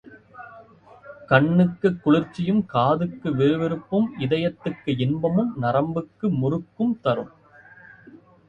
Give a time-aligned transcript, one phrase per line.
[1.27, 7.31] கண்ணுக்குக் குளிர்ச்சியும், காதுக்கு விறுவிறுப்பும், இதயத்துக்கு இன்பமும், நரம்புக்கு முறுக்கும் தரும்.